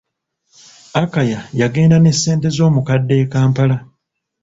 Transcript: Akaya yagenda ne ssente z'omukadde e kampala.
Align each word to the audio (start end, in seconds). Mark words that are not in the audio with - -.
Akaya 1.01 1.39
yagenda 1.59 1.97
ne 1.99 2.11
ssente 2.17 2.47
z'omukadde 2.55 3.13
e 3.23 3.25
kampala. 3.33 3.77